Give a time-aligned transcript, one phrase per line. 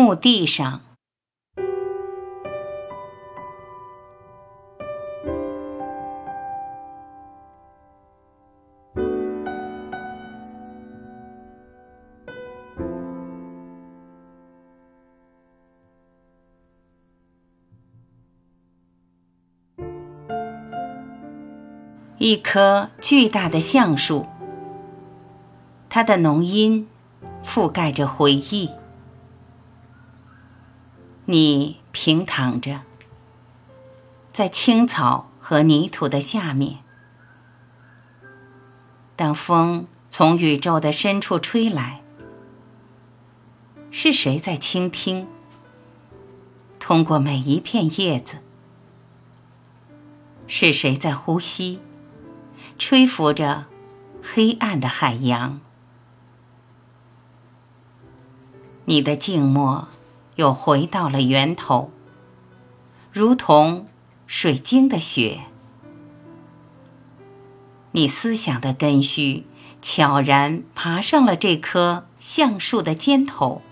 [0.00, 0.80] 墓地上，
[22.18, 24.26] 一棵巨大的橡树，
[25.90, 26.86] 它的浓荫
[27.42, 28.70] 覆盖着回忆。
[31.30, 32.80] 你平躺着，
[34.32, 36.78] 在青草和泥土的下面。
[39.14, 42.00] 当风从宇宙的深处吹来，
[43.90, 45.26] 是谁在倾听？
[46.80, 48.38] 通过每一片叶子，
[50.46, 51.82] 是谁在呼吸？
[52.78, 53.66] 吹拂着
[54.22, 55.60] 黑暗的海洋。
[58.86, 59.88] 你的静默。
[60.38, 61.90] 又回到了源头，
[63.10, 63.88] 如同
[64.28, 65.40] 水晶的雪。
[67.90, 69.44] 你思想的根须
[69.82, 73.62] 悄然爬上了这棵橡树的尖头，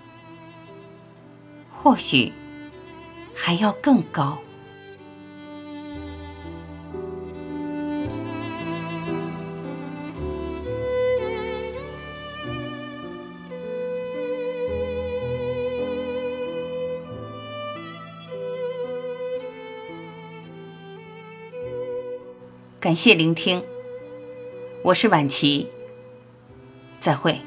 [1.73, 2.33] 或许
[3.33, 4.39] 还要更高。
[22.79, 23.65] 感谢聆听，
[24.83, 25.67] 我是晚琪，
[27.01, 27.41] 再会。